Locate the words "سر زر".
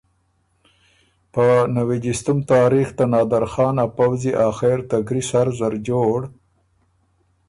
5.29-5.73